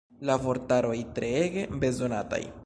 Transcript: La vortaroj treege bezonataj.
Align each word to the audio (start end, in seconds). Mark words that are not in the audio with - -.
La 0.29 0.37
vortaroj 0.45 0.95
treege 1.19 1.67
bezonataj. 1.85 2.43